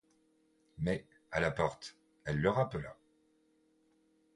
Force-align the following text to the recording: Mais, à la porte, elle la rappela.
Mais, 0.79 1.05
à 1.31 1.39
la 1.39 1.51
porte, 1.51 1.95
elle 2.23 2.41
la 2.41 2.51
rappela. 2.51 2.97